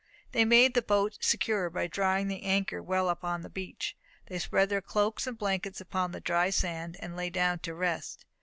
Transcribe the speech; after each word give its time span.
They 0.31 0.45
made 0.45 0.73
the 0.73 0.81
boat 0.81 1.19
secure 1.21 1.69
by 1.69 1.85
drawing 1.85 2.27
the 2.27 2.41
anchor 2.41 2.81
well 2.81 3.07
upon 3.07 3.43
the 3.43 3.51
beach. 3.51 3.95
They 4.25 4.39
spread 4.39 4.69
their 4.69 4.81
cloaks 4.81 5.27
and 5.27 5.37
blankets 5.37 5.79
upon 5.79 6.11
the 6.11 6.19
dry 6.19 6.49
sand, 6.49 6.97
and 7.01 7.15
lay 7.15 7.29
down 7.29 7.59
to 7.59 7.75
rest. 7.75 8.25